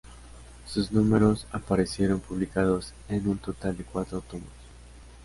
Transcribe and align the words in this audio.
Sus 0.65 0.91
números 0.91 1.45
aparecieron 1.51 2.21
publicados 2.21 2.91
en 3.07 3.27
un 3.27 3.37
total 3.37 3.77
de 3.77 3.83
cuatro 3.83 4.21
tomos. 4.21 4.49